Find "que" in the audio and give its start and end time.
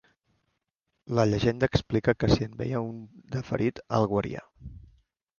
2.23-2.29